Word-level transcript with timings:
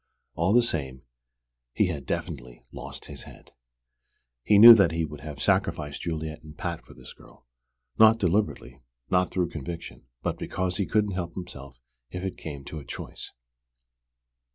All 0.33 0.51
the 0.51 0.63
same, 0.63 1.03
he 1.73 1.85
had 1.89 2.07
definitely 2.07 2.65
"lost 2.71 3.05
his 3.05 3.21
head." 3.21 3.51
He 4.43 4.57
knew 4.57 4.73
that 4.73 4.91
he 4.93 5.05
would 5.05 5.21
have 5.21 5.39
sacrificed 5.39 6.01
Juliet 6.01 6.41
and 6.41 6.57
Pat 6.57 6.83
for 6.83 6.95
this 6.95 7.13
girl, 7.13 7.45
not 7.99 8.17
deliberately, 8.17 8.81
not 9.11 9.29
through 9.29 9.49
conviction, 9.49 10.07
but 10.23 10.39
because 10.39 10.77
he 10.77 10.87
couldn't 10.87 11.11
help 11.11 11.35
himself 11.35 11.79
if 12.09 12.23
it 12.23 12.35
came 12.35 12.65
to 12.65 12.79
a 12.79 12.83
choice! 12.83 13.29